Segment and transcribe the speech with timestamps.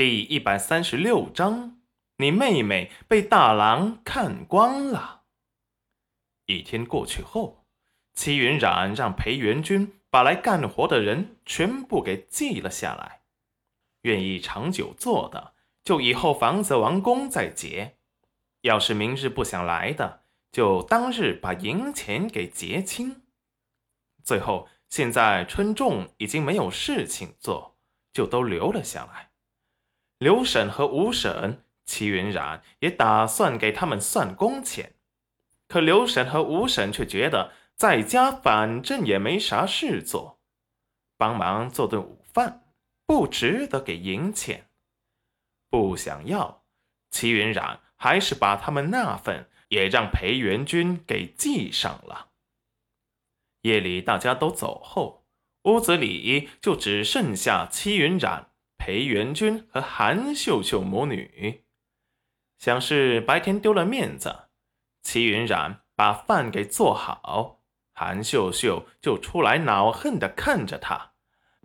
[0.00, 1.78] 第一百三十六章，
[2.16, 5.24] 你妹妹被大郎看光了。
[6.46, 7.66] 一天过去后，
[8.14, 13.20] 齐云染让裴元君把来干活的人全部给记了下来，
[14.00, 15.52] 愿意长久做的，
[15.84, 17.98] 就以后房子完工再结；
[18.62, 23.20] 要是明日不想来的，就当日把银钱给结清。
[24.24, 27.76] 最后，现在春仲已经没有事情做，
[28.14, 29.29] 就都留了下来。
[30.20, 34.92] 刘婶和吴婶，齐云染也打算给他们算工钱，
[35.66, 40.38] 可刘婶和吴婶却觉得在家反正也没啥事做，
[41.16, 42.66] 帮忙做顿午饭
[43.06, 44.68] 不值得给银钱，
[45.70, 46.64] 不想要。
[47.10, 52.28] 齐云染还是把他们那份也让裴元君给记上了。
[53.62, 55.24] 夜里大家都走后，
[55.62, 58.49] 屋子里就只剩下齐云染。
[58.80, 61.64] 裴元君和韩秀秀母女，
[62.56, 64.48] 想是白天丢了面子，
[65.02, 67.60] 齐云染把饭给做好，
[67.92, 71.12] 韩秀秀就出来恼恨的看着他，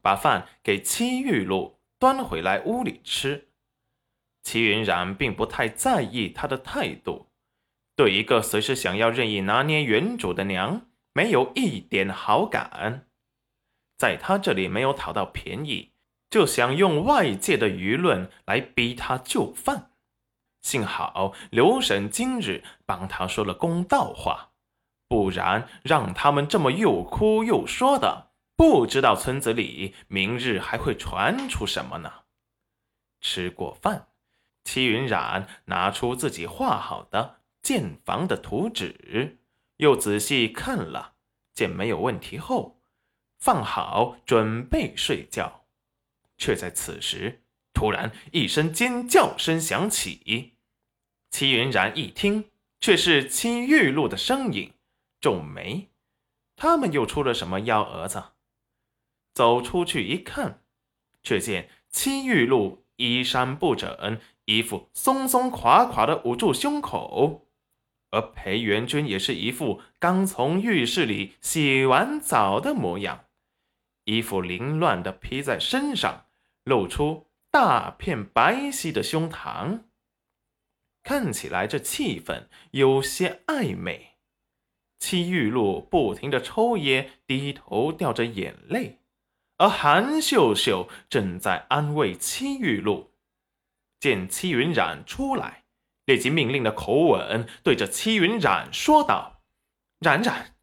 [0.00, 3.50] 把饭给戚玉露端回来屋里吃。
[4.42, 7.30] 齐云染并不太在意他的态度，
[7.94, 13.06] 对一个随时想要任意拿捏原主的娘，没有一点好感，
[13.98, 15.91] 在他这里没有讨到便宜。
[16.32, 19.90] 就想用外界的舆论来逼他就范，
[20.62, 24.52] 幸好刘婶今日帮他说了公道话，
[25.08, 32.10] 不然让他们这么又哭又说的，不知道村子里明日还会传出什么呢。
[33.20, 34.06] 吃过饭，
[34.64, 39.38] 齐云染拿出自己画好的建房的图纸，
[39.76, 41.12] 又仔细看了，
[41.52, 42.80] 见没有问题后，
[43.38, 45.61] 放好准备睡觉。
[46.42, 50.54] 却在此时，突然一声尖叫声响起。
[51.30, 54.72] 戚云然一听，却是戚玉露的声音，
[55.20, 55.92] 皱眉
[56.56, 58.32] ：“他们又出了什么幺蛾子？”
[59.32, 60.64] 走出去一看，
[61.22, 67.46] 却见戚玉露衣衫不整，衣服松松垮垮的捂住胸口，
[68.10, 73.26] 而裴元君也是一副刚从浴室里洗完澡的模样，
[74.06, 76.26] 衣服凌乱的披在身上。
[76.64, 79.82] 露出大片白皙的胸膛，
[81.02, 84.10] 看起来这气氛有些暧昧。
[84.98, 89.00] 戚玉露不停的抽噎，低头掉着眼泪，
[89.58, 93.10] 而韩秀秀正在安慰戚玉露。
[93.98, 95.64] 见戚云染出来，
[96.06, 99.42] 立即命令的口吻对着戚云染说道
[99.98, 100.54] ：“冉冉，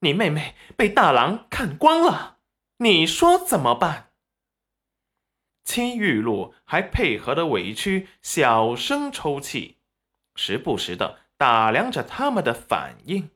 [0.00, 2.38] 你妹妹被大郎看光了，
[2.78, 4.10] 你说怎么办？”
[5.76, 9.76] 青玉露还配合的委屈，小声抽泣，
[10.34, 13.28] 时不时的打量着他们的反应。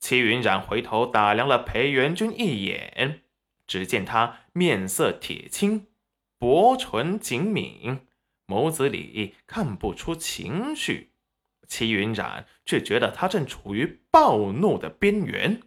[0.00, 3.22] 齐云染回头打量了裴元君一眼，
[3.68, 5.86] 只见他面色铁青，
[6.40, 8.00] 薄唇紧抿，
[8.48, 11.12] 眸子里看不出情绪。
[11.68, 15.62] 齐云染却觉得他正处于暴怒的边缘，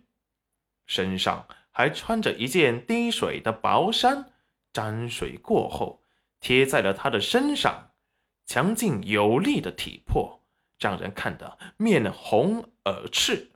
[0.85, 4.33] 身上还穿着一件滴水的薄衫。
[4.73, 6.01] 沾水过后，
[6.39, 7.91] 贴在了他的身上，
[8.45, 10.43] 强劲有力的体魄
[10.79, 13.51] 让人看得面红耳赤。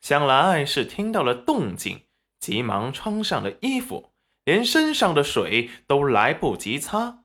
[0.00, 2.06] 想来是听到了动静，
[2.38, 4.12] 急忙穿上了衣服，
[4.44, 7.24] 连身上的水都来不及擦。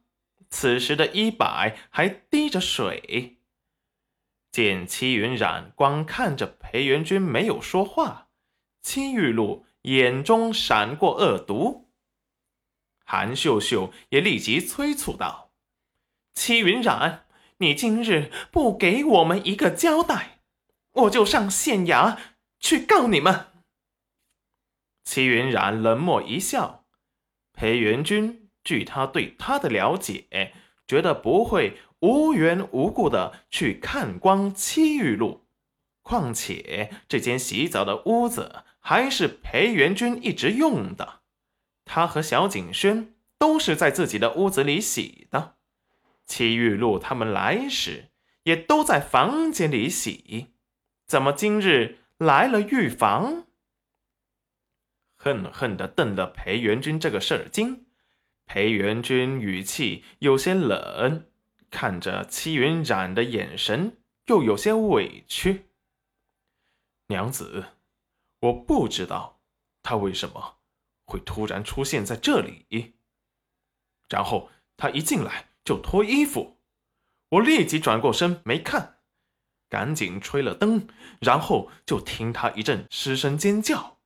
[0.50, 3.38] 此时的衣摆还滴着水。
[4.52, 8.30] 见戚云染光看着裴元君没有说话，
[8.82, 9.66] 戚玉露。
[9.84, 11.90] 眼中闪过恶毒，
[13.04, 15.52] 韩秀秀也立即催促道
[16.36, 17.26] ：“戚云染，
[17.58, 20.42] 你今日不给我们一个交代，
[20.92, 22.18] 我就上县衙
[22.60, 23.48] 去告你们。”
[25.04, 26.86] 戚云染冷漠一笑
[27.52, 30.54] ：“裴元君，据他对他的了解，
[30.86, 35.48] 觉得不会无缘无故的去看光戚玉露。
[36.04, 41.22] 况且这间洗澡的屋子……”还是裴元君一直用的，
[41.86, 45.56] 他和小景轩都是在自己的屋子里洗的。
[46.26, 48.10] 戚玉露他们来时
[48.44, 50.54] 也都在房间里洗，
[51.06, 53.46] 怎么今日来了浴房？
[55.16, 57.86] 恨恨地瞪了裴元君这个事儿精。
[58.46, 61.28] 裴元君语气有些冷，
[61.70, 65.68] 看着戚云染的眼神又有些委屈。
[67.08, 67.66] 娘子。
[68.42, 69.40] 我不知道
[69.82, 70.58] 他为什么
[71.06, 72.94] 会突然出现在这里。
[74.10, 76.60] 然后他一进来就脱衣服，
[77.30, 78.98] 我立即转过身没看，
[79.70, 80.88] 赶紧吹了灯，
[81.20, 84.00] 然后就听他一阵失声尖叫，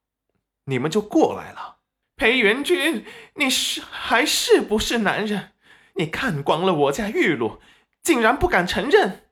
[0.66, 1.80] 你们就过来了。
[2.16, 3.06] 裴元君，
[3.36, 5.54] 你是还是不是男人？
[5.96, 7.62] 你看光了我家玉露，
[8.04, 9.30] 竟然不敢承认。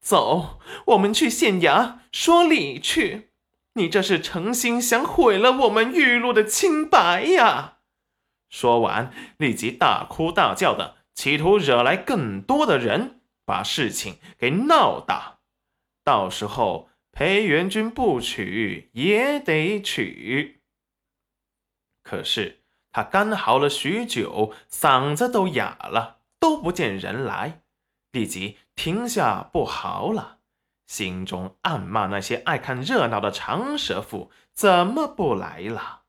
[0.00, 3.31] 走，我们去县衙说理去。
[3.74, 7.78] 你这是诚心想毁了我们玉露的清白呀！
[8.50, 15.38] 说完，立即大哭大叫的，企图惹来更多的人，把事情给闹大。
[16.04, 20.60] 到时候裴元君不娶也得娶。
[22.02, 27.62] 可是他干嚎了许久，嗓子都哑了，都不见人来，
[28.10, 30.40] 立即停下不嚎了。
[30.92, 36.01] 心中暗骂那些爱看热闹的长舌妇怎么不来了。